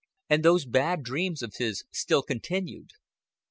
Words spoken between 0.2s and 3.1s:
And those bad dreams of his still continued.